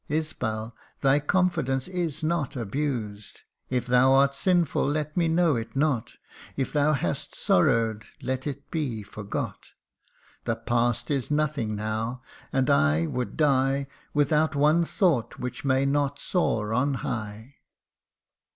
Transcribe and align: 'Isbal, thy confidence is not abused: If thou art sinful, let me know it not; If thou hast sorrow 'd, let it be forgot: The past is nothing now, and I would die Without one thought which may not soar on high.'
'Isbal, 0.09 0.73
thy 1.01 1.19
confidence 1.19 1.87
is 1.87 2.23
not 2.23 2.55
abused: 2.55 3.41
If 3.69 3.85
thou 3.85 4.13
art 4.13 4.33
sinful, 4.33 4.87
let 4.87 5.15
me 5.15 5.27
know 5.27 5.55
it 5.55 5.75
not; 5.75 6.13
If 6.57 6.73
thou 6.73 6.93
hast 6.93 7.35
sorrow 7.35 7.93
'd, 7.93 8.05
let 8.19 8.47
it 8.47 8.71
be 8.71 9.03
forgot: 9.03 9.73
The 10.45 10.55
past 10.55 11.11
is 11.11 11.29
nothing 11.29 11.75
now, 11.75 12.23
and 12.51 12.67
I 12.71 13.05
would 13.05 13.37
die 13.37 13.85
Without 14.11 14.55
one 14.55 14.85
thought 14.85 15.37
which 15.37 15.63
may 15.63 15.85
not 15.85 16.17
soar 16.17 16.73
on 16.73 16.95
high.' 17.05 17.57